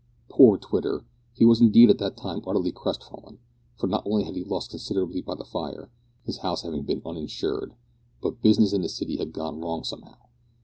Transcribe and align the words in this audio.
Poor 0.29 0.57
Twitter! 0.57 1.05
He 1.35 1.45
was 1.45 1.61
indeed 1.61 1.91
at 1.91 1.99
that 1.99 2.17
time 2.17 2.41
utterly 2.47 2.71
crestfallen, 2.71 3.37
for 3.77 3.85
not 3.85 4.01
only 4.07 4.23
had 4.23 4.33
he 4.35 4.43
lost 4.43 4.71
considerably 4.71 5.21
by 5.21 5.35
the 5.35 5.45
fire 5.45 5.91
his 6.23 6.37
house 6.37 6.63
having 6.63 6.81
been 6.81 7.03
uninsured 7.05 7.75
but 8.19 8.41
business 8.41 8.73
in 8.73 8.81
the 8.81 8.89
city 8.89 9.17
had 9.17 9.31
gone 9.31 9.61
wrong 9.61 9.83
somehow. 9.83 10.17